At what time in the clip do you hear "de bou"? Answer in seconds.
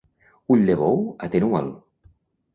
0.69-0.97